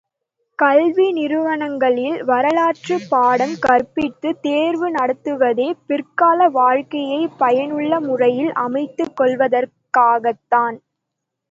[0.59, 10.77] கல்வி நிறுவனங்களில் வரலாற்றுப் பாடம் கற்பித்துத் தேர்வு நடத்துவதே, பிற்கால வாழ்க்கையைப் பயனுள்ள முறையில் அமைத்துக் கொள்வதற்காகத்தான்.